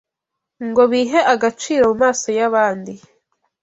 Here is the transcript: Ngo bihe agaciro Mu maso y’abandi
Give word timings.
Ngo 0.67 0.83
bihe 0.91 1.19
agaciro 1.33 1.83
Mu 1.89 1.95
maso 2.01 2.27
y’abandi 2.37 2.93